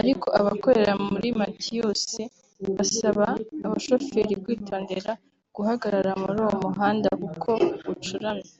[0.00, 2.04] ariko abakorera muri Matheus
[2.76, 3.26] basaba
[3.64, 5.10] abashoferi kwitondera
[5.56, 7.50] guhagarara muri uwo muhanda kuko
[7.92, 8.50] ucuramye